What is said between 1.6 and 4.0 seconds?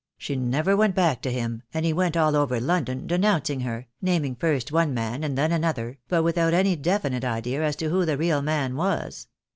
and he went all over London denounc ing her,